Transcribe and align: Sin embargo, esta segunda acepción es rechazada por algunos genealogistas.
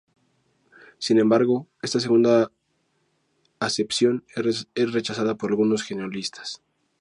Sin 0.97 1.19
embargo, 1.19 1.67
esta 1.83 1.99
segunda 1.99 2.51
acepción 3.59 4.25
es 4.35 4.65
rechazada 4.91 5.35
por 5.35 5.51
algunos 5.51 5.83
genealogistas. 5.83 6.63